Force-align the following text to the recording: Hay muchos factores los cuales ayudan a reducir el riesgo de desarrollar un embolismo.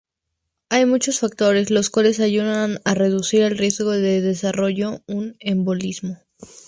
Hay 0.69 0.85
muchos 0.87 1.19
factores 1.19 1.69
los 1.69 1.91
cuales 1.91 2.19
ayudan 2.21 2.79
a 2.85 2.95
reducir 2.95 3.43
el 3.43 3.55
riesgo 3.55 3.91
de 3.91 4.21
desarrollar 4.21 5.03
un 5.05 5.35
embolismo. 5.39 6.17